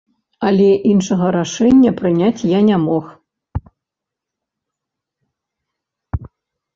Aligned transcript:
Але 0.47 0.67
іншага 0.91 1.27
рашэння 1.35 1.91
прыняць 1.99 2.45
я 2.51 2.61
не 2.69 2.79
мог. 2.85 3.05